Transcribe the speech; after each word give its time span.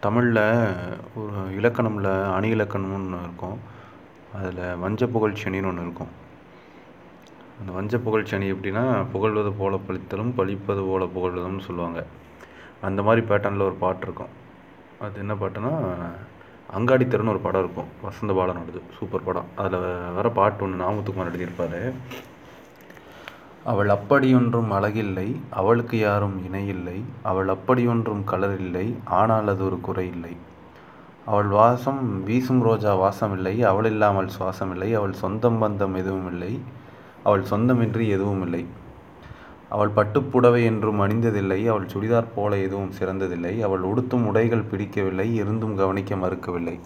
தமிழில் 0.00 0.42
ஒரு 1.14 1.38
இலக்கணமில் 1.58 2.32
அணி 2.32 2.48
இலக்கணம்னு 2.54 2.94
ஒன்று 2.94 3.18
இருக்கும். 3.22 3.58
அதில் 4.32 4.76
வஞ்ச 4.76 5.06
புகழ்ச்சனின்னு 5.06 5.66
ஒன்று 5.66 5.82
இருக்கும். 5.82 6.12
அந்த 7.60 7.72
வஞ்ச 7.72 7.96
புகழ்ச்சனி 7.96 8.46
எப்படின்னா 8.54 9.06
புகழ்வது 9.12 9.52
போல 9.52 9.76
பழித்தலும் 9.76 10.34
பழிப்பது 10.34 10.82
போல 10.82 11.04
புகழ்வதும்னு 11.04 11.60
சொல்லுவாங்க. 11.60 12.06
அந்த 12.80 13.02
மாதிரி 13.02 13.26
பேட்டர்னில் 13.26 13.66
ஒரு 13.68 13.74
பாட்டு 13.74 14.06
இருக்கும். 14.06 14.32
அது 14.98 15.18
என்ன 15.18 15.34
பாட்டுன்னா 15.34 15.72
அங்காடித்தெருன்னு 16.76 17.28
ஒரு 17.28 17.38
படம் 17.38 17.64
இருக்கும். 17.64 17.90
வசந்த 18.02 18.32
பாலனோடது 18.32 18.80
சூப்பர் 18.98 19.24
படம். 19.24 19.46
அதில் 19.56 19.78
வர 20.14 20.28
பாட்டு 20.30 20.64
ஒன்று 20.64 20.84
நாமத்துக்குமார் 20.84 21.30
எழுதியிருப்பார். 21.32 21.78
அவள் 23.70 23.90
அப்படியொன்றும் 23.94 24.70
அழகில்லை 24.76 25.28
அவளுக்கு 25.60 25.96
யாரும் 25.98 26.36
இணையில்லை 26.46 26.98
அவள் 27.30 27.48
அப்படியொன்றும் 27.54 28.22
கலரில்லை 28.30 28.86
ஆனால் 29.20 29.48
அது 29.52 29.62
ஒரு 29.68 29.78
குறையில்லை. 29.86 30.34
அவள் 31.30 31.48
வாசம் 31.58 32.02
வீசும் 32.26 32.62
ரோஜா 32.66 32.92
வாசமில்லை 33.02 33.54
அவள் 33.70 33.88
இல்லாமல் 33.92 34.32
சுவாசமில்லை 34.34 34.90
அவள் 34.98 35.14
சொந்தம் 35.22 35.60
பந்தம் 35.62 35.96
எதுவும் 36.02 36.28
இல்லை 36.32 36.52
அவள் 37.28 37.44
சொந்தமின்றி 37.52 38.04
எதுவும் 38.16 38.42
இல்லை 38.46 38.62
அவள் 39.74 39.94
பட்டுப்புடவை 39.96 40.60
என்றும் 40.70 41.00
அணிந்ததில்லை 41.04 41.60
அவள் 41.70 41.90
சுடிதார் 41.92 42.34
போல 42.34 42.52
எதுவும் 42.66 42.92
சிறந்ததில்லை 42.98 43.54
அவள் 43.68 43.86
உடுத்தும் 43.90 44.26
உடைகள் 44.30 44.68
பிடிக்கவில்லை 44.72 45.26
இருந்தும் 45.42 45.78
கவனிக்க 45.80 46.16
மறுக்கவில்லை. 46.24 46.76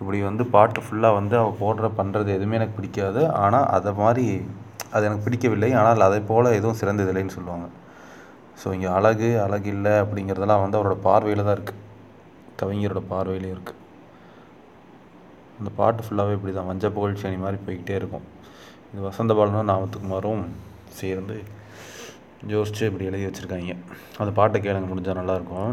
இப்படி 0.00 0.18
வந்து 0.28 0.44
பாட்டு 0.54 0.80
ஃபுல்லாக 0.84 1.18
வந்து 1.18 1.34
அவள் 1.40 1.60
போடுற 1.62 1.88
பண்ணுறது 1.98 2.30
எதுவுமே 2.36 2.58
எனக்கு 2.58 2.78
பிடிக்காது. 2.78 3.22
ஆனால் 3.44 3.66
அதை 3.76 3.92
மாதிரி 4.02 4.26
அது 4.94 5.06
எனக்கு 5.08 5.24
பிடிக்கவில்லை. 5.26 5.70
ஆனால் 5.80 6.06
அதை 6.08 6.20
போல் 6.30 6.56
எதுவும் 6.58 6.78
சிறந்ததில்லைன்னு 6.80 7.36
சொல்லுவாங்க. 7.38 7.66
ஸோ 8.60 8.66
இங்கே 8.76 8.90
அழகு 8.98 9.28
அழகு 9.44 9.68
இல்லை 9.76 9.94
அப்படிங்கிறதெல்லாம் 10.02 10.62
வந்து 10.64 10.78
அவரோட 10.78 10.96
பார்வையில் 11.06 11.46
தான் 11.46 11.56
இருக்குது 11.58 11.80
கவிஞரோட 12.60 13.00
பார்வையிலையும் 13.12 13.56
இருக்குது 13.56 13.80
அந்த 15.58 15.70
பாட்டு 15.78 16.04
ஃபுல்லாகவே 16.04 16.36
இப்படி 16.36 16.52
தான் 16.58 16.68
வஞ்ச 16.70 16.86
அணி 17.28 17.38
மாதிரி 17.44 17.58
போய்கிட்டே 17.66 17.94
இருக்கும். 18.00 18.24
இது 18.92 19.02
வசந்த 19.08 19.34
பாலனும் 19.38 19.70
நாமத்துக்குமாரும் 19.72 20.44
சேர்ந்து 21.00 21.36
யோசித்து 22.52 22.88
இப்படி 22.88 23.08
எழுதி 23.10 23.26
வச்சுருக்காங்க. 23.26 23.74
அந்த 24.22 24.30
பாட்டை 24.38 24.58
கேளுங்க 24.64 24.88
முடிஞ்சால் 24.90 25.18
நல்லாயிருக்கும் 25.20 25.72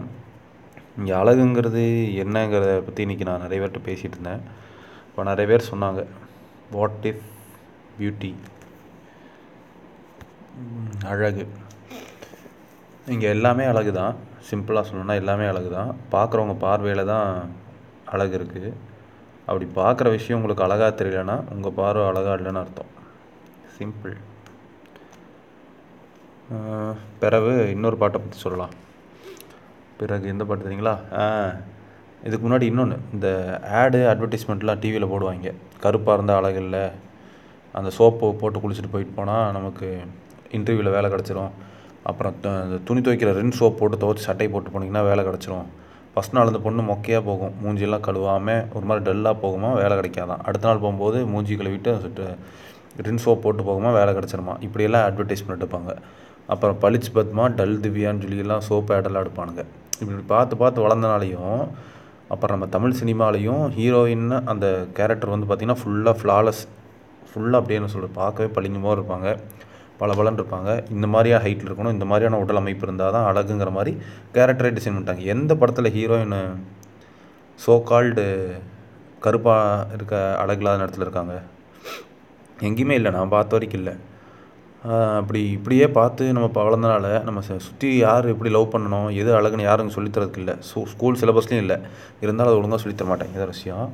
இங்கே 0.99 1.13
அழகுங்கிறது 1.19 1.83
என்னங்கிறத 2.23 2.71
பற்றி 2.87 3.03
இன்றைக்கி 3.05 3.27
நான் 3.29 3.43
நிறைய 3.45 3.59
பேர்கிட்ட 3.61 3.81
பேசிகிட்டு 3.89 4.17
இருந்தேன். 4.17 4.41
இப்போ 5.09 5.23
நிறைய 5.29 5.45
பேர் 5.51 5.69
சொன்னாங்க 5.71 6.01
வாட் 6.75 7.05
இஸ் 7.11 7.21
பியூட்டி 7.99 8.31
அழகு. 11.11 11.45
இங்கே 13.13 13.27
எல்லாமே 13.35 13.65
அழகு 13.71 13.91
தான் 13.99 14.15
சிம்பிளாக 14.49 14.83
சொல்லணும்னா 14.87 15.15
எல்லாமே 15.21 15.45
அழகு 15.51 15.69
தான் 15.77 15.91
பார்க்குறவங்க 16.15 16.55
பார்வையில் 16.65 17.11
தான் 17.13 17.29
அழகு 18.13 18.33
இருக்குது 18.39 18.69
அப்படி 19.47 19.65
பார்க்குற 19.79 20.07
விஷயம் 20.17 20.39
உங்களுக்கு 20.39 20.65
அழகாக 20.67 20.91
தெரியலனா 20.99 21.37
உங்கள் 21.55 21.77
பார்வை 21.79 22.03
அழகாக 22.11 22.37
இல்லைன்னு 22.39 22.61
அர்த்தம். 22.63 22.91
சிம்பிள் 23.77 24.15
பிறகு 27.21 27.51
இன்னொரு 27.73 27.97
பாட்டை 27.99 28.17
பற்றி 28.21 28.37
சொல்லலாம். 28.45 28.73
பிறகு 29.99 30.25
எந்த 30.33 30.43
பாட்டு 30.47 30.65
தெரியுங்களா? 30.65 30.95
இதுக்கு 32.27 32.43
முன்னாடி 32.45 32.65
இன்னொன்று 32.71 32.97
இந்த 33.15 33.27
ஆடு 33.81 33.99
அட்வர்டைஸ்மெண்ட்லாம் 34.11 34.81
டிவியில் 34.83 35.11
போடுவாங்க. 35.11 35.51
கருப்பாக 35.83 36.17
இருந்தால் 36.17 36.39
அழகு 36.41 36.59
இல்லை. 36.65 36.83
அந்த 37.79 37.89
சோப்பு 37.97 38.27
போட்டு 38.41 38.61
குளிச்சுட்டு 38.63 38.93
போயிட்டு 38.93 39.13
போனால் 39.19 39.53
நமக்கு 39.57 39.87
இன்டர்வியூவில் 40.57 40.95
வேலை 40.97 41.09
கிடச்சிரும். 41.11 41.51
அப்புறம் 42.09 42.35
துணி 42.87 43.01
துவைக்கிற 43.05 43.31
ரின் 43.39 43.57
சோப் 43.59 43.77
போட்டு 43.79 43.97
துவைச்சி 44.03 44.25
சட்டை 44.27 44.47
போட்டு 44.53 44.69
போனீங்கன்னா 44.73 45.03
வேலை 45.09 45.23
கிடச்சிரும். 45.25 45.67
ஃபஸ்ட் 46.13 46.35
நாள் 46.35 46.49
அந்த 46.51 46.59
பொண்ணு 46.63 46.81
மொக்கையாக 46.83 47.21
போகும். 47.27 47.53
மூஞ்சியெல்லாம் 47.63 48.05
கழுவாமல் 48.07 48.63
ஒரு 48.75 48.85
மாதிரி 48.85 49.03
டல்லாக 49.09 49.35
போகுமா 49.43 49.69
வேலை 49.81 49.93
கிடைக்காதான். 49.97 50.41
அடுத்த 50.47 50.67
நாள் 50.67 50.81
போகும்போது 50.85 51.19
மூஞ்சி 51.33 51.55
கழுவிட்டு 51.55 51.91
ரின் 53.07 53.21
சோப் 53.25 53.43
போட்டு 53.43 53.63
போகுமா 53.69 53.91
வேலை 53.99 54.11
கிடச்சிருமா. 54.15 54.55
இப்படியெல்லாம் 54.67 55.05
அட்வர்டைஸ்மெண்ட் 55.09 55.63
எடுப்பாங்க 55.63 55.93
அப்புறம் 56.53 56.79
பளிச்சு 56.81 57.09
பத்மா 57.17 57.43
டல் 57.59 57.77
திவ்யான்னு 57.85 58.23
சொல்லியெல்லாம் 58.25 58.65
சோப் 58.69 58.91
ஆடெல்லாம் 58.95 59.23
எடுப்பானுங்க. 59.25 59.63
இப்படி 60.01 60.23
பார்த்து 60.33 60.57
பார்த்து 60.61 60.85
வளர்ந்தனாலையும் 60.85 61.61
அப்புறம் 62.33 62.53
நம்ம 62.57 62.67
தமிழ் 62.75 62.97
சினிமாலையும் 63.01 63.63
ஹீரோயின்னு 63.77 64.37
அந்த 64.51 64.65
கேரக்டர் 64.97 65.33
வந்து 65.33 65.47
பார்த்திங்கன்னா 65.49 65.79
ஃபுல்லாக 65.81 66.15
ஃப்ளாலஸ் 66.21 66.61
ஃபுல்லாக 67.29 67.59
அப்படியே 67.59 67.79
என்ன 67.79 67.91
சொல்கிறது 67.93 68.13
பார்க்கவே 68.21 68.49
பளிங்குமாக 68.57 68.95
இருப்பாங்க. 68.97 69.29
பல 70.01 70.11
பலன் 70.19 70.37
இருப்பாங்க 70.39 70.69
இந்த 70.95 71.07
மாதிரியான 71.13 71.43
ஹைட்டில் 71.45 71.69
இருக்கணும் 71.69 71.95
இந்த 71.97 72.05
மாதிரியான 72.11 72.39
உடல் 72.43 72.61
அமைப்பு 72.61 72.85
இருந்தால் 72.87 73.15
தான் 73.15 73.27
அழகுங்கிற 73.31 73.71
மாதிரி 73.77 73.93
கேரக்டரை 74.35 74.71
டிசைன் 74.77 74.95
பண்ணிட்டாங்க. 74.95 75.25
எந்த 75.35 75.51
படத்தில் 75.61 75.93
ஹீரோயின் 75.97 76.37
ஸோ 77.63 77.73
கால்டு 77.89 78.25
கருப்பாக 79.25 79.97
இருக்க 79.97 80.15
அழகில்லாத 80.43 80.83
இடத்துல 80.85 81.05
இருக்காங்க? 81.07 81.33
எங்கேயுமே 82.67 82.95
இல்லை. 82.99 83.11
நான் 83.17 83.33
பார்த்த 83.33 83.55
வரைக்கும் 83.57 83.81
இல்லை. 83.81 83.93
அப்படி 85.19 85.41
இப்படியே 85.57 85.87
பார்த்து 85.97 86.23
நம்ம 86.35 86.47
வளர்ந்தனால 86.67 87.07
நம்ம 87.27 87.41
சுற்றி 87.65 87.89
யார் 88.05 88.31
எப்படி 88.33 88.51
லவ் 88.55 88.71
பண்ணணும் 88.75 89.09
எது 89.21 89.29
அழகுன்னு 89.39 89.67
யாரும் 89.67 89.91
சொல்லித்தரதுக்கு 89.95 90.41
இல்லை. 90.43 90.55
ஸோ 90.69 90.85
ஸ்கூல் 90.93 91.19
சிலபஸ்லேயும் 91.21 91.63
இல்லை. 91.65 91.77
இருந்தாலும் 92.23 92.51
அது 92.51 92.59
ஒழுங்காக 92.61 92.81
சொல்லித்தர 92.83 93.09
மாட்டேன் 93.11 93.35
இதை 93.35 93.47
விஷயம் 93.53 93.87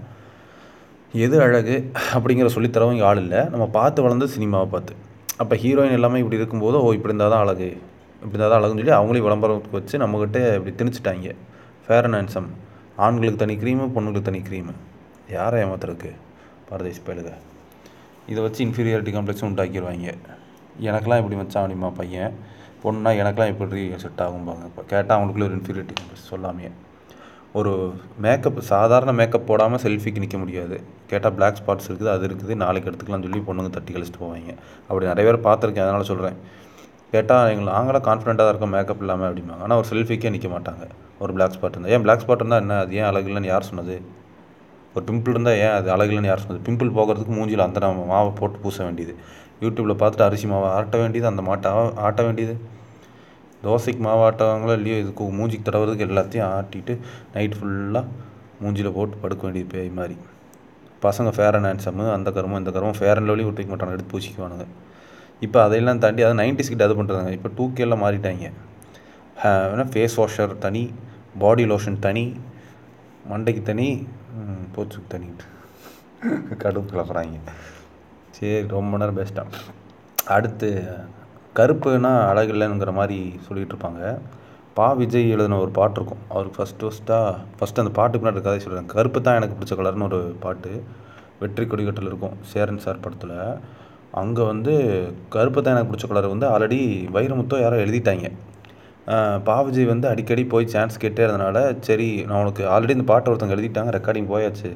எது 1.25 1.35
அழகு 1.47 1.75
அப்படிங்கிற 2.15 2.47
சொல்லித்தரவும் 2.55 2.95
இங்கே 2.95 3.05
ஆள் 3.09 3.21
இல்லை. 3.25 3.41
நம்ம 3.55 3.65
பார்த்து 3.77 4.05
வளர்ந்து 4.05 4.27
சினிமாவை 4.35 4.69
பார்த்து. 4.75 4.95
அப்போ 5.41 5.55
ஹீரோயின் 5.63 5.95
எல்லாமே 5.97 6.19
இப்படி 6.21 6.39
இருக்கும்போது 6.39 6.77
ஓ 6.85 6.87
இப்படி 6.97 7.11
இருந்தால் 7.11 7.33
தான் 7.33 7.43
அழகு. 7.45 7.67
இப்படி 8.21 8.33
இருந்தால் 8.33 8.53
தான் 8.53 8.59
அழகுன்னு 8.59 8.81
சொல்லி 8.81 8.95
அவங்களையும் 8.99 9.27
விளம்பரத்துக்கு 9.27 9.79
வச்சு 9.79 9.95
நம்மக்கிட்ட 10.03 10.39
இப்படி 10.57 10.71
திணிச்சிட்டாங்க. 10.79 11.33
ஃபேர் 11.85 12.07
அண்ட் 12.07 12.17
ஹேண்ட்ஸம் 12.17 12.49
ஆண்களுக்கு 13.05 13.41
தனி 13.43 13.55
க்ரீமு 13.63 13.85
பொண்ணுங்களுக்கு 13.95 14.29
தனி 14.29 14.41
க்ரீமு 14.47 14.73
யாரை 15.35 15.57
ஏமாத்துறதுக்கு? 15.65 16.11
பரதேஷ் 16.69 17.05
பயலுக 17.07 17.31
இதை 18.31 18.39
வச்சு 18.45 18.59
இன்ஃபீரியாரிட்டி 18.67 19.11
காம்ப்ளெக்ஸும் 19.15 19.49
உண்டாக்கிடுவாங்க. 19.49 20.13
எனக்கெல்லாம் 20.87 21.21
இப்படி 21.21 21.37
வச்சான் 21.41 21.63
அப்படிமா 21.63 21.89
பையன். 21.99 22.33
பொண்ணுனா 22.83 23.11
எனக்கெல்லாம் 23.21 23.53
எப்படி 23.53 23.83
செட் 24.03 24.23
ஆகும்பாங்க. 24.25 24.63
இப்போ 24.71 24.83
கேட்டால் 24.91 25.15
அவங்களுக்குள்ள 25.17 25.47
ஒரு 25.49 25.57
இன்ஃபீரியாரிட்டி 25.59 25.95
காம்ப்ளெக்ஸ் 25.99 26.29
சொல்லாமையே. 26.33 26.71
ஒரு 27.59 27.71
மேக்கப் 28.25 28.59
சாதாரண 28.69 29.11
மேக்கப் 29.19 29.47
போடாமல் 29.49 29.81
செல்ஃபிக்கு 29.83 30.23
நிற்க 30.23 30.37
முடியாது. 30.37 30.77
கேட்டால் 31.11 31.35
பிளாக் 31.37 31.59
ஸ்பாட்ஸ் 31.59 31.87
இருக்குது 31.89 32.11
அது 32.13 32.23
இருக்குது 32.27 32.55
நாளைக்கு 32.63 32.89
எடுத்துக்கலாம்னு 32.89 33.27
சொல்லி 33.27 33.41
பொண்ணுங்க 33.49 33.69
தட்டி 33.77 33.93
கழிச்சிட்டு 33.93 34.21
போவாங்க. 34.23 34.53
அப்படி 34.87 35.05
நிறைய 35.11 35.25
பேர் 35.29 35.45
பார்த்துருக்கேன் 35.47 35.85
அதனால் 35.87 36.09
சொல்கிறேன் 36.11 36.37
கேட்டால் 37.13 37.49
எங்களை 37.51 37.71
நாங்களாம் 37.73 38.05
கான்ஃபிடென்ட்டாக 38.07 38.45
தான் 38.45 38.53
இருக்கோம் 38.53 38.73
மேக்கப் 38.75 39.01
இல்லாமல் 39.03 39.27
அப்படிம்பாங்க. 39.29 39.63
ஆனால் 39.65 39.79
ஒரு 39.81 39.87
செல்ஃபிக்கே 39.91 40.31
நிற்க 40.35 40.47
மாட்டாங்க. 40.55 40.85
ஒரு 41.23 41.33
பிளாக் 41.35 41.55
ஸ்பாட் 41.57 41.75
இருந்தால் 41.75 41.93
ஏன் 41.95 42.03
பிளாக் 42.05 42.23
ஸ்பாட் 42.23 42.41
இருந்தால் 42.43 42.63
என்ன? 42.63 42.79
அது 42.83 42.95
ஏன் 42.99 43.07
அழகு 43.09 43.29
இல்லைன்னு 43.31 43.51
யார் 43.53 43.67
சொன்னது? 43.69 43.95
ஒரு 44.95 45.05
பிம்பிள் 45.09 45.33
இருந்தால் 45.35 45.59
ஏன் 45.65 45.75
அது 45.79 45.91
அழகு 45.95 46.11
இல்லைன்னு 46.13 46.31
யார் 46.31 46.43
சொன்னது? 46.45 46.63
பிம்பிள் 46.67 46.95
போகிறதுக்கு 46.97 47.33
மூஞ்சியில் 47.37 47.65
அந்த 47.67 47.93
மாவை 48.13 48.31
போட்டு 48.39 48.57
பூச 48.65 48.83
வேண்டியது. 48.83 49.15
யூடியூப்பில் 49.61 49.99
பார்த்துட்டு 50.01 50.27
அரிசி 50.29 50.47
மாவை 50.47 50.67
ஆட்ட 50.77 50.97
வேண்டியது 50.97 51.27
அந்த 51.31 51.43
மாட்டை 51.49 51.69
ஆட்ட 52.07 52.21
வேண்டியது. 52.23 52.55
தோசைக்கு 53.67 54.01
மாவு 54.07 54.23
இல்லையோ 54.79 54.97
இதுக்கு 55.03 55.29
மூஞ்சிக்கு 55.39 55.67
தடவுறதுக்கு 55.69 56.07
எல்லாத்தையும் 56.09 56.47
ஆட்டிட்டு 56.57 56.95
நைட் 57.35 57.57
ஃபுல்லாக 57.59 58.05
மூஞ்சியில் 58.63 58.95
போட்டு 58.97 59.15
படுக்க 59.23 59.41
வேண்டியது 59.47 59.71
பேய் 59.73 59.89
மாதிரி. 59.97 60.15
பசங்க 61.05 61.29
ஃபேர் 61.35 61.55
அண்ட் 61.57 61.67
ஹேண்ட்ஸம்மு 61.69 62.05
அந்த 62.17 62.29
கருமம் 62.35 62.59
இந்த 62.61 62.71
கருமம். 62.75 62.97
ஃபேர் 62.99 63.17
அண்ட் 63.19 63.29
லவ்லி 63.29 63.43
விட்டு 63.47 63.71
மாட்டாங்க 63.71 63.95
எடுத்து 63.95 64.11
பூச்சிக்குவானுங்க 64.13 64.65
இப்போ 65.45 65.57
அதையெல்லாம் 65.65 65.99
தாண்டி 66.03 66.21
அதை 66.27 66.35
நைன்டிஸ் 66.39 66.71
கிட்ட 66.71 66.85
அது 66.87 66.95
பண்ணுறாங்க 66.99 67.31
இப்போ 67.37 67.49
டூ 67.57 67.65
கேலாம் 67.79 68.01
மாறிட்டாங்க 68.03 68.47
வேணா 69.71 69.85
ஃபேஸ் 69.93 70.15
வாஷர் 70.19 70.53
தனி 70.63 70.81
பாடி 71.43 71.65
லோஷன் 71.71 71.99
தனி 72.05 72.23
மண்டைக்கு 73.31 73.61
தனி 73.69 73.87
போச்சுக்கு 74.75 75.07
தனி. 75.13 75.29
கடுப்பு 76.63 76.89
கிளப்புறாங்க 76.93 77.37
சரி 78.37 78.55
ரொம்ப 78.75 78.97
நேரம் 79.01 79.19
பெஸ்ட்டாக 79.19 79.61
அடுத்து 80.35 80.69
கருப்புனா 81.59 82.11
அழகு 82.31 82.51
இல்லைங்கிற 82.55 82.91
மாதிரி 82.99 83.19
சொல்லிகிட்டு 83.45 83.73
இருப்பாங்க. 83.75 84.01
பா 84.77 84.87
விஜய் 84.99 85.31
எழுதின 85.35 85.59
ஒரு 85.65 85.71
பாட்டு 85.77 85.97
இருக்கும். 85.99 86.23
அவருக்கு 86.33 86.57
ஃபஸ்ட்டு 86.59 86.87
ஃபஸ்ட்டாக 86.87 87.29
ஃபஸ்ட்டு 87.59 87.81
அந்த 87.83 87.91
பாட்டுக்கு 87.99 88.23
முன்னாடி 88.23 88.43
கதை 88.47 88.59
சொல்கிறேன் 88.65 88.89
கருப்பு 88.95 89.19
தான் 89.27 89.37
எனக்கு 89.39 89.55
பிடிச்ச 89.59 89.75
கலர்னு 89.79 90.07
ஒரு 90.09 90.19
பாட்டு. 90.43 90.71
வெற்றி 91.41 91.65
கொடிக்கட்டில் 91.71 92.09
இருக்கும். 92.11 92.35
சேரன் 92.51 92.83
சார் 92.85 93.03
படத்தில். 93.05 93.35
அங்கே 94.21 94.43
வந்து 94.51 94.73
கருப்பு 95.35 95.59
தான் 95.63 95.75
எனக்கு 95.75 95.91
பிடிச்ச 95.91 96.07
கலர் 96.11 96.33
வந்து 96.33 96.47
ஆல்ரெடி 96.53 96.79
வைரமுத்தோ 97.15 97.57
யாரோ 97.63 97.79
எழுதிட்டாங்க. 97.85 98.27
பா 99.47 99.57
விஜய் 99.65 99.91
வந்து 99.91 100.07
அடிக்கடி 100.11 100.43
போய் 100.53 100.71
சான்ஸ் 100.73 101.01
கேட்டே 101.03 101.21
இருந்தனால 101.25 101.57
சரி 101.87 102.07
நான் 102.29 102.41
உனக்கு 102.45 102.63
ஆல்ரெடி 102.75 102.95
இந்த 102.97 103.05
பாட்டை 103.11 103.31
ஒருத்தவங்க 103.31 103.55
எழுதிட்டாங்க 103.57 103.91
ரெக்கார்டிங் 103.97 104.31
போயாச்சு. 104.33 104.69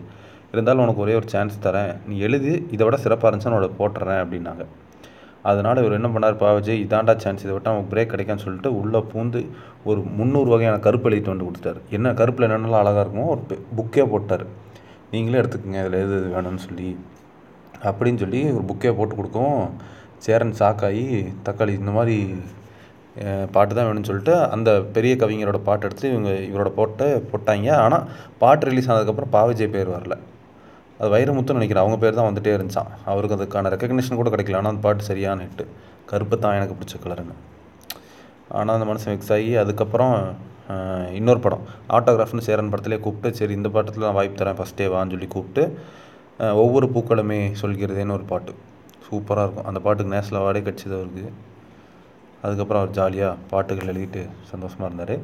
இருந்தாலும் 0.53 0.83
உனக்கு 0.85 1.03
ஒரே 1.05 1.13
ஒரு 1.19 1.27
சான்ஸ் 1.33 1.57
தரேன். 1.65 1.91
நீ 2.09 2.15
எழுதி 2.27 2.53
இதை 2.75 2.85
விட 2.87 2.97
சிறப்பாக 3.05 3.29
இருந்துச்சுன்னா 3.29 3.59
உனக்கு 3.61 3.79
போட்டுறேன் 3.81 4.21
அப்படின்னாங்க. 4.23 4.65
அதனால் 5.49 5.81
இவர் 5.83 5.97
என்ன 5.97 6.09
பண்ணார் 6.13 6.39
பா 6.41 6.49
விஜய் 6.57 6.81
இதாண்டா 6.85 7.13
சான்ஸ் 7.23 7.43
இதை 7.45 7.53
விட்டால் 7.55 7.75
நமக்கு 7.75 7.91
பிரேக் 7.93 8.11
கிடைக்கான்னு 8.13 8.43
சொல்லிட்டு 8.45 8.71
உள்ளே 8.81 8.99
பூந்து 9.11 9.39
ஒரு 9.89 10.01
முந்நூறு 10.19 10.49
வகையான 10.53 10.79
கருப்பு 10.85 11.07
எழுதிட்டு 11.09 11.33
வந்து 11.33 11.47
கொடுத்துட்டாரு. 11.47 11.79
என்ன 11.97 12.13
கருப்பில் 12.19 12.47
என்னென்னலாம் 12.47 12.83
அழகாக 12.83 13.03
இருக்குமோ 13.05 13.27
ஒரு 13.35 13.57
புக்கே 13.77 14.05
போட்டார். 14.13 14.45
நீங்களே 15.13 15.39
எடுத்துக்கோங்க 15.41 15.79
இதில் 15.83 16.01
எது 16.03 16.13
எது 16.19 16.27
வேணும்னு 16.35 16.63
சொல்லி. 16.67 16.89
அப்படின்னு 17.89 18.21
சொல்லி 18.23 18.41
ஒரு 18.57 18.65
புக்கே 18.71 18.91
போட்டு 18.97 19.15
கொடுக்கவும் 19.19 19.63
சேரன் 20.25 20.57
சாக்காயி 20.61 21.05
தக்காளி 21.47 21.73
இந்த 21.81 21.93
மாதிரி 21.97 22.17
பாட்டு 23.55 23.73
தான் 23.77 23.87
வேணும்னு 23.87 24.09
சொல்லிட்டு 24.09 24.35
அந்த 24.55 24.69
பெரிய 24.95 25.13
கவிஞரோட 25.21 25.59
பாட்டு 25.69 25.85
எடுத்து 25.87 26.05
இவங்க 26.11 26.33
இவரோட 26.49 26.69
போட்டு 26.77 27.07
போட்டாங்க. 27.31 27.69
ஆனால் 27.85 28.05
பாட்டு 28.43 28.69
ரிலீஸ் 28.69 28.89
ஆனதுக்கப்புறம் 28.91 29.33
பாவிஜய் 29.37 29.73
பேர் 29.75 29.95
வரல. 29.95 30.17
அது 31.01 31.09
வைரமுத்துன்னு 31.15 31.59
நினைக்கிறேன். 31.59 31.83
அவங்க 31.83 31.97
பேர் 32.03 32.17
தான் 32.19 32.29
வந்துட்டே 32.29 32.51
இருந்துச்சான் 32.57 32.89
அவருக்கு 33.11 33.35
அதுக்கான 33.37 33.69
ரெக்கக்னேஷன் 33.73 34.19
கூட 34.21 34.29
கிடைக்கல. 34.33 34.57
ஆனால் 34.59 34.71
அந்த 34.73 34.83
பாட்டு 34.85 35.09
சரியான 35.11 35.45
ஹிட்டு 35.47 35.65
கருப்பு 36.11 36.35
தான் 36.45 36.57
எனக்கு 36.59 36.75
பிடிச்ச 36.79 36.95
கலருன்னு 37.03 37.35
ஆனால் 38.59 38.75
அந்த 38.77 38.87
மனுஷன் 38.89 39.13
மிக்ஸ் 39.13 39.33
ஆகி 39.35 39.51
அதுக்கப்புறம் 39.63 40.15
இன்னொரு 41.19 41.39
படம். 41.45 41.63
ஆட்டோகிராஃப்னு 41.95 42.45
சேரன் 42.47 42.71
படத்திலே 42.73 42.97
கூப்பிட்டு 43.05 43.29
சரி 43.39 43.53
இந்த 43.59 43.69
படத்தில் 43.75 44.05
நான் 44.07 44.17
வாய்ப்பு 44.19 44.37
தரேன் 44.41 44.57
ஃபஸ்ட்டே 44.59 44.87
வான்னு 44.93 45.13
சொல்லி 45.15 45.29
கூப்பிட்டு 45.35 45.63
ஒவ்வொரு 46.63 46.87
பூக்களுமே 46.93 47.39
சொல்கிறதேன்னு 47.61 48.15
ஒரு 48.17 48.25
பாட்டு. 48.31 48.53
சூப்பராக 49.07 49.45
இருக்கும். 49.47 49.67
அந்த 49.69 49.79
பாட்டுக்கு 49.85 50.13
நேஷனல் 50.15 50.39
அவார்டே 50.41 50.61
கிடச்சிது 50.67 50.95
அவருக்கு. 50.99 51.25
அதுக்கப்புறம் 52.45 52.81
அவர் 52.81 52.95
ஜாலியாக 52.99 53.33
பாட்டுகள் 53.51 53.91
எழுதிட்டு 53.93 54.21
சந்தோஷமாக 54.51 54.89
இருந்தார். 54.89 55.15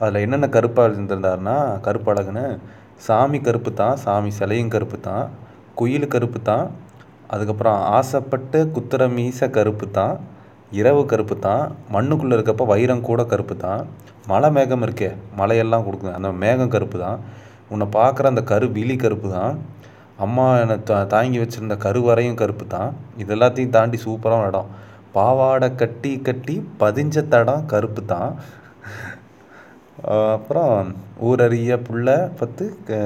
அதில் 0.00 0.22
என்னென்ன 0.26 0.46
கருப்பாக 0.56 0.88
இருந்திருந்தாருன்னா 0.90 1.56
கருப்பழகுன்னு 1.86 2.44
சாமி 3.00 3.38
கருப்பு 3.40 3.70
தான் 3.80 3.96
சாமி 4.04 4.30
சிலையும் 4.38 4.72
கருப்பு 4.74 4.98
தான் 5.08 5.24
குயில் 5.74 6.12
கருப்பு 6.14 6.40
தான் 6.42 6.66
அதுக்கப்புறம் 7.28 7.78
ஆசைப்பட்டு 7.96 8.58
குத்துற 8.74 9.02
மீச 9.16 9.48
கருப்பு 9.56 9.86
தான் 9.98 10.14
இரவு 10.72 11.02
கருப்பு 11.12 11.36
தான் 11.46 11.64
மண்ணுக்குள்ளே 11.94 12.36
இருக்கப்ப 12.36 12.64
வைரம் 12.72 13.06
கூட 13.08 13.22
கருப்பு 13.32 13.54
தான் 13.64 13.82
மலை 14.28 14.48
மேகம் 14.56 14.84
இருக்கே 14.86 15.10
மலையெல்லாம் 15.36 15.84
கொடுக்குது. 15.86 16.12
அந்த 16.18 16.30
மேகம் 16.42 16.72
கருப்பு 16.74 16.98
தான் 16.98 17.18
உன்னை 17.72 17.86
பார்க்குற 17.96 18.30
அந்த 18.32 18.42
கரு 18.52 18.66
விழி 18.78 18.96
கருப்பு 18.96 19.28
தான் 19.36 19.54
அம்மா 20.24 20.46
என்னை 20.62 20.76
தா 20.88 20.96
தாங்கி 21.14 21.38
வச்சுருந்த 21.42 21.76
கருவறையும் 21.84 22.40
கருப்பு 22.42 22.64
தான் 22.74 22.90
இது 23.22 23.32
எல்லாத்தையும் 23.36 23.74
தாண்டி 23.76 23.98
சூப்பரான 24.06 24.48
இடம். 24.50 24.68
பாவாடை 25.16 25.68
கட்டி 25.80 26.12
கட்டி 26.28 26.54
பதிஞ்ச 26.82 27.16
தடம் 27.34 27.66
கருப்பு 27.72 28.02
தான் 28.14 28.30
அப்புறம் 30.36 30.76
ஊரறிய 31.28 31.72
புள்ள 31.86 32.08
பத்து 32.40 32.64
க 32.88 32.98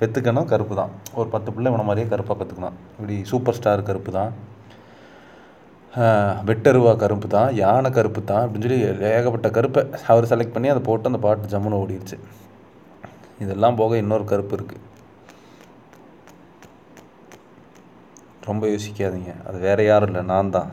பெற்றுக்கணும் 0.00 0.50
கருப்பு 0.50 0.74
தான். 0.80 0.92
ஒரு 1.18 1.28
பத்து 1.32 1.48
பிள்ளை 1.54 1.68
இவனை 1.70 1.84
மாதிரியே 1.88 2.08
கருப்பாக 2.12 2.36
பெற்றுக்கணும் 2.40 2.76
இப்படி 2.96 3.16
சூப்பர் 3.30 3.56
ஸ்டார் 3.58 3.88
கருப்பு 3.88 4.10
தான். 4.18 4.32
வெட்டருவா 6.48 6.92
கருப்பு 7.02 7.28
தான். 7.36 7.48
யானை 7.62 7.90
கருப்பு 7.96 8.20
தான் 8.30 8.42
அப்படின்னு 8.44 8.66
சொல்லி 8.66 9.08
ஏகப்பட்ட 9.16 9.48
கருப்பை 9.56 9.82
அவர் 10.12 10.30
செலக்ட் 10.32 10.54
பண்ணி 10.56 10.70
அதை 10.74 10.82
போட்டு 10.88 11.10
அந்த 11.10 11.20
பாட்டு 11.24 11.52
ஜம்முன்னு 11.54 11.80
ஓடிடுச்சு 11.82 12.18
இதெல்லாம் 13.44 13.78
போக 13.80 13.96
இன்னொரு 14.02 14.24
கருப்பு 14.32 14.54
இருக்குது 14.58 14.84
ரொம்ப 18.48 18.66
யோசிக்காதீங்க. 18.74 19.32
அது 19.48 19.58
வேறு 19.66 19.82
யாரும் 19.88 20.10
இல்லை 20.10 20.22
நான் 20.32 20.54
தான். 20.58 20.70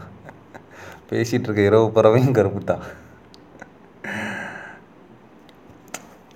பேசிகிட்டு 1.09 1.47
இருக்க 1.47 1.63
இரவு 1.69 1.87
பறவையும் 1.97 2.37
கருப்பு 2.37 2.61
தான். 2.71 2.85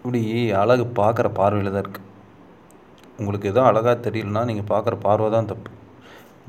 இப்படி 0.02 0.22
அழகு 0.62 0.84
பார்க்குற 1.00 1.28
பார்வையில் 1.40 1.72
தான் 1.74 1.84
இருக்குது 1.84 2.08
உங்களுக்கு 3.20 3.50
எதுவும் 3.52 3.70
அழகாக 3.70 3.96
தெரியலனா 4.06 4.42
நீங்கள் 4.50 4.70
பார்க்குற 4.74 4.96
பார்வை 5.06 5.30
தான் 5.34 5.50
தப்பு. 5.52 5.72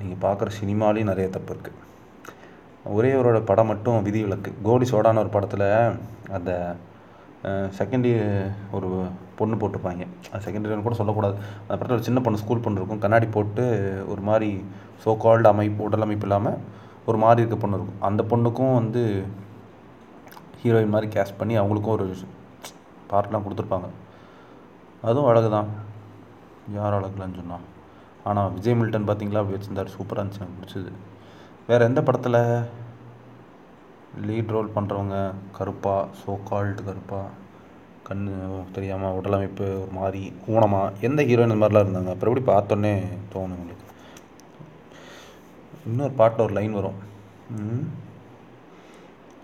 நீங்கள் 0.01 0.21
பார்க்குற 0.27 0.51
சினிமாலேயும் 0.59 1.11
நிறைய 1.13 1.29
தப்பு 1.37 1.51
இருக்குது 1.55 1.79
ஒரே 2.97 3.11
அவரோட 3.17 3.39
படம் 3.49 3.71
மட்டும் 3.71 4.05
விதிவிலக்கு 4.07 4.51
கோலி 4.67 4.87
சோடான 4.93 5.21
ஒரு 5.25 5.31
படத்தில் 5.35 5.67
அந்த 6.37 6.51
செகண்ட் 7.79 8.07
இயர் 8.11 8.33
ஒரு 8.77 8.89
பொண்ணு 9.39 9.59
போட்டிருப்பாங்க. 9.61 10.05
அது 10.31 10.45
செகண்ட் 10.47 10.67
இயர்னு 10.67 10.87
கூட 10.87 10.97
சொல்லக்கூடாது. 11.01 11.37
அந்த 11.65 11.77
படத்தில் 11.77 11.99
ஒரு 11.99 12.09
சின்ன 12.09 12.21
பொண்ணு 12.25 12.43
ஸ்கூல் 12.43 12.65
பொண்ணு 12.65 12.81
இருக்கும். 12.81 13.03
கண்ணாடி 13.05 13.27
போட்டு 13.37 13.65
ஒரு 14.13 14.23
மாதிரி 14.29 14.51
ஸோ 15.05 15.13
கால்டு 15.25 15.49
அமைப்பு 15.53 15.87
உடல் 15.89 16.07
அமைப்பு 16.07 16.27
இல்லாமல் 16.29 16.59
ஒரு 17.11 17.19
மாதிரி 17.25 17.43
இருக்க 17.43 17.59
பொண்ணு 17.63 17.79
இருக்கும். 17.79 18.03
அந்த 18.09 18.23
பொண்ணுக்கும் 18.33 18.77
வந்து 18.81 19.03
ஹீரோயின் 20.63 20.95
மாதிரி 20.95 21.09
கேஸ்ட் 21.17 21.41
பண்ணி 21.41 21.57
அவங்களுக்கும் 21.61 21.97
ஒரு 21.99 22.09
பார்ட்லாம் 23.13 23.45
கொடுத்துருப்பாங்க. 23.47 23.89
அதுவும் 25.09 25.29
அழகு 25.31 25.51
தான் 25.57 25.69
யார் 26.79 26.97
அழகுலன்னு 26.99 27.41
சொன்னால் 27.41 27.67
ஆனால் 28.29 28.53
விஜய் 28.57 28.79
மில்டன் 28.79 29.09
பார்த்தீங்களா 29.09 29.43
அப்படி 29.43 29.57
வச்சுருந்தார். 29.57 29.95
சூப்பராக 29.97 30.21
இருந்துச்சு 30.21 30.43
எனக்கு 30.45 30.59
பிடிச்சது. 30.61 30.91
வேறு 31.69 31.89
எந்த 31.91 32.01
படத்தில் 32.07 32.41
லீட் 34.29 34.55
ரோல் 34.55 34.75
பண்ணுறவங்க 34.77 35.17
கருப்பாக 35.59 36.09
சோ 36.21 36.33
கால்டு 36.49 36.81
கருப்பாக 36.89 37.37
கண் 38.09 38.25
தெரியாமல் 38.77 39.17
உடலமைப்பு 39.19 39.67
ஒரு 39.83 39.93
மாதிரி 39.99 40.23
ஊனமாக 40.53 41.07
எந்த 41.07 41.21
ஹீரோயின் 41.29 41.51
இந்த 41.51 41.61
மாதிரிலாம் 41.63 41.85
இருந்தாங்க? 41.87 42.13
அப்புறம் 42.15 42.33
எப்படி 42.33 42.47
பார்த்தோன்னே 42.53 42.93
தோணும் 43.33 43.59
உங்களுக்கு. 43.61 43.87
இன்னொரு 45.91 46.15
பாட்டில் 46.21 46.45
ஒரு 46.47 46.55
லைன் 46.59 46.79
வரும். 46.79 46.99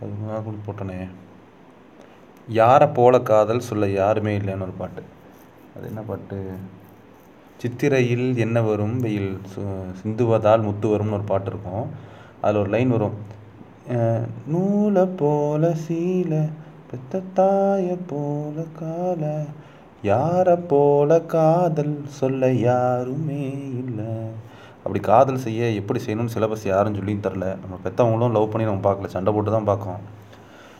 அது 0.00 0.10
கூட 0.16 0.32
யாரை 2.48 2.88
போல 2.88 3.20
காதல் 3.20 3.60
சொல்ல 3.60 3.88
யாருமே 3.88 4.38
இல்லைன்னு 4.38 4.60
ஒரு 4.60 4.70
பாட்டு. 4.70 5.02
அது 5.76 5.86
என்ன 5.86 6.00
பாட்டு? 6.00 6.50
சித்திரையில் 7.56 8.36
என்ன 8.36 8.62
வரும்? 8.62 9.00
வெயில் 9.00 9.40
சு- 9.54 9.94
சிந்துவதால் 10.02 10.62
முத்து 10.62 10.88
வரும்னு 10.88 11.12
ஒரு 11.12 11.22
பாட்டு 11.26 11.50
இருக்கும். 11.50 11.90
அதில் 12.40 12.60
ஒரு 12.60 12.70
லைன் 12.70 12.88
வரும். 12.88 13.34
நூலை 14.46 15.06
போல 15.06 15.74
சீலை 15.88 16.48
பெத்த 16.90 17.22
தாய 17.34 17.96
போல 18.06 18.64
கால 18.78 19.44
யாரை 20.02 20.56
போல 20.56 21.20
காதல் 21.20 22.04
சொல்ல 22.08 22.52
யாருமே 22.52 23.50
இல்லை. 23.86 24.28
அப்படி 24.76 25.00
காதல் 25.00 25.38
செய்ய 25.38 25.64
எப்படி 25.64 26.00
செய்யணும்னு 26.06 26.28
சிலபஸ் 26.34 26.66
யாரும் 26.66 26.94
சொல்லியும் 26.94 27.20
தரல. 27.20 27.56
நம்ம 27.60 27.78
பெற்றவங்களும் 27.84 28.30
லவ் 28.30 28.50
பண்ணி 28.50 28.70
நம்ம 28.70 28.92
பார்க்கல. 28.92 29.06
சண்டை 29.06 29.32
போட்டு 29.32 29.50
தான் 29.50 29.64
பார்க்கோம் 29.64 30.24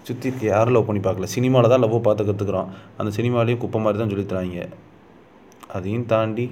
சுற்றி 0.06 0.26
இருக்க 0.30 0.44
யாரும் 0.46 0.74
லவ் 0.76 0.88
பண்ணி 0.88 1.00
பார்க்கல. 1.04 1.28
சினிமாவில் 1.34 1.72
தான் 1.72 1.82
லவ் 1.84 1.96
பார்த்து 2.06 2.26
கற்றுக்குறோம் 2.28 2.70
அந்த 2.98 3.10
சினிமாலேயும் 3.18 3.62
குப்பை 3.64 3.78
மாதிரி 3.84 4.00
தான் 4.00 4.12
சொல்லித்தராங்க. 4.12 4.66
அதையும் 5.76 6.08
தாண்டி 6.12 6.46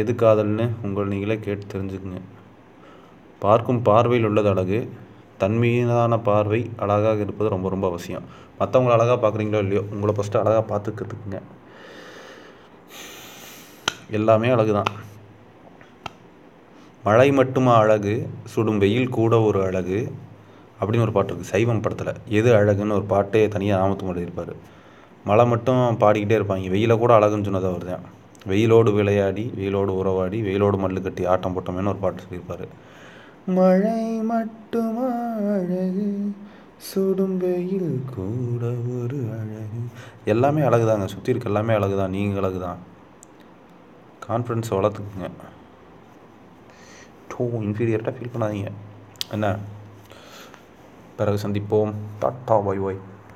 எது 0.00 0.12
காதல்னு 0.22 0.66
உங்கள் 0.86 1.10
நீங்களே 1.12 1.36
கேட்டு 1.46 1.64
தெரிஞ்சுக்குங்க. 1.72 2.20
பார்க்கும் 3.44 3.80
பார்வையில் 3.88 4.28
உள்ளது 4.28 4.48
அழகு. 4.52 4.80
தன்மீதான 5.42 6.16
பார்வை 6.28 6.60
அழகாக 6.84 7.20
இருப்பது 7.26 7.48
ரொம்ப 7.54 7.68
ரொம்ப 7.74 7.86
அவசியம். 7.92 8.26
மற்றவங்கள 8.58 8.96
அழகாக 8.96 9.16
பார்க்குறீங்களோ 9.22 9.60
இல்லையோ 9.64 9.82
உங்களை 9.94 10.12
ஃபஸ்ட்டு 10.16 10.40
அழகாக 10.42 10.64
பார்த்து 10.72 10.98
கற்றுக்குங்க 10.98 11.38
எல்லாமே 14.18 14.48
அழகு 14.54 14.72
தான் 14.78 14.90
மழை 17.06 17.28
மட்டுமா 17.38 17.72
அழகு 17.84 18.14
சுடும் 18.52 18.80
வெயில் 18.82 19.14
கூட 19.18 19.34
ஒரு 19.48 19.60
அழகு. 19.68 20.00
அப்படின்னு 20.82 21.06
ஒரு 21.06 21.14
பாட்டு 21.16 21.30
இருக்குது 21.32 21.52
சைவம் 21.54 21.82
படத்தில். 21.84 22.20
எது 22.38 22.48
அழகுன்னு 22.60 22.98
ஒரு 23.00 23.06
பாட்டே 23.14 23.42
தனியாக 23.54 23.80
நாமத்து 23.82 24.12
எழுதியிருப்பார் 24.12 24.54
மழை 25.28 25.44
மட்டும் 25.52 25.82
பாடிக்கிட்டே 26.02 26.38
இருப்பாங்க 26.38 26.70
வெயில 26.74 26.92
கூட 27.02 27.12
அழகுன்னு 27.18 27.48
சொன்னது 27.48 27.68
அவர் 27.72 27.84
தான். 27.90 28.06
வெயிலோடு 28.50 28.90
விளையாடி 28.96 29.44
வெயிலோடு 29.58 29.92
உறவாடி 30.00 30.38
வெயிலோடு 30.46 30.78
மல்லு 30.84 31.00
கட்டி 31.04 31.22
ஆட்டம் 31.32 31.54
போட்டோமேன்னு 31.56 31.92
ஒரு 31.92 32.00
பாட்டு 32.04 32.24
சொல்லியிருப்பார். 32.24 32.64
மழை 33.58 34.00
மட்டும் 34.30 34.98
அழகு 35.56 36.08
சுடும் 36.88 37.36
வெயில் 37.42 37.92
கூட 38.14 38.62
ஒரு 39.00 39.18
அழகு. 39.38 39.80
எல்லாமே 40.32 40.62
அழகு 40.68 40.86
தாங்க 40.88 41.06
சுற்றி 41.12 41.32
இருக்க 41.32 41.52
எல்லாமே 41.52 41.72
அழகு 41.78 41.96
தான் 42.00 42.14
நீங்கள் 42.16 42.40
அழகு 42.42 42.60
தான் 42.64 42.80
கான்ஃபிடன்ஸ் 44.26 44.74
வளர்த்துக்குங்க 44.76 45.28
டூ 47.30 47.44
இன்ஃபீரியர்ட்டாக 47.66 48.14
ஃபீல் 48.16 48.34
பண்ணாதீங்க. 48.34 48.72
என்ன? 49.36 49.46
பிறகு 51.16 51.48
சந்திப்போம். 51.48 51.92
Tata 52.20 52.64
bye 52.64 52.78
bye. 52.78 52.98